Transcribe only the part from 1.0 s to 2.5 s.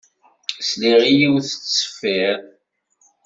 i yiwet tettṣeffiṛ.